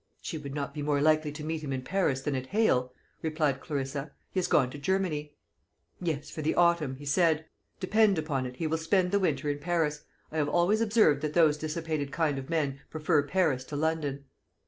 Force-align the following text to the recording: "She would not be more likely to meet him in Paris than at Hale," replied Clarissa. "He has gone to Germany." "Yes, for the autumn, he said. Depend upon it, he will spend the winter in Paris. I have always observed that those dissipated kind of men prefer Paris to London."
"She 0.19 0.39
would 0.39 0.55
not 0.55 0.73
be 0.73 0.81
more 0.81 0.99
likely 0.99 1.31
to 1.31 1.43
meet 1.43 1.63
him 1.63 1.71
in 1.71 1.83
Paris 1.83 2.21
than 2.21 2.33
at 2.33 2.47
Hale," 2.47 2.91
replied 3.21 3.61
Clarissa. 3.61 4.09
"He 4.31 4.39
has 4.39 4.47
gone 4.47 4.71
to 4.71 4.79
Germany." 4.79 5.35
"Yes, 5.99 6.31
for 6.31 6.41
the 6.41 6.55
autumn, 6.55 6.95
he 6.95 7.05
said. 7.05 7.45
Depend 7.79 8.17
upon 8.17 8.47
it, 8.47 8.55
he 8.55 8.65
will 8.65 8.79
spend 8.79 9.11
the 9.11 9.19
winter 9.19 9.47
in 9.47 9.59
Paris. 9.59 10.03
I 10.31 10.37
have 10.37 10.49
always 10.49 10.81
observed 10.81 11.21
that 11.21 11.33
those 11.35 11.55
dissipated 11.55 12.11
kind 12.11 12.39
of 12.39 12.49
men 12.49 12.79
prefer 12.89 13.21
Paris 13.21 13.63
to 13.65 13.75
London." 13.75 14.25